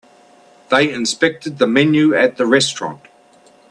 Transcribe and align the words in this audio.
They 0.69 0.91
inspected 0.91 1.59
the 1.59 1.67
menu 1.67 2.15
at 2.15 2.37
the 2.37 2.47
restaurant. 2.47 3.01